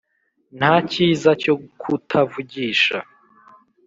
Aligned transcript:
Nta 0.57 0.73
kiza 0.91 1.31
cyo 1.43 1.53
kuta 1.81 2.19
vugisha 2.31 2.97